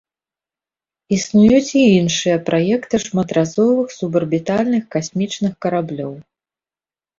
Існуюць 1.17 1.71
і 1.81 1.83
іншыя 1.99 2.37
праекты 2.47 2.95
шматразовых 3.05 3.87
субарбітальных 3.99 4.83
касмічных 4.99 5.53
караблёў. 5.69 6.13